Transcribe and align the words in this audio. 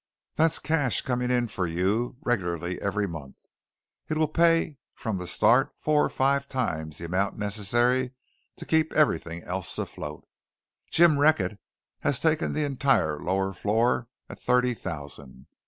That's 0.33 0.57
cash 0.57 1.03
coming 1.03 1.29
in 1.29 1.45
for 1.45 1.67
you 1.67 2.17
regularly 2.21 2.81
every 2.81 3.05
month. 3.05 3.37
It 4.09 4.17
will 4.17 4.27
pay 4.27 4.77
from 4.95 5.19
the 5.19 5.27
start 5.27 5.75
four 5.77 6.03
or 6.05 6.09
five 6.09 6.47
times 6.47 6.97
the 6.97 7.05
amount 7.05 7.37
necessary 7.37 8.15
to 8.55 8.65
keep 8.65 8.91
everything 8.93 9.43
else 9.43 9.77
afloat. 9.77 10.25
Jim 10.89 11.19
Reckett 11.19 11.59
has 11.99 12.19
taken 12.19 12.53
the 12.53 12.65
entire 12.65 13.19
lower 13.19 13.53
floor 13.53 14.07
at 14.27 14.39
thirty 14.39 14.73
thousand. 14.73 15.45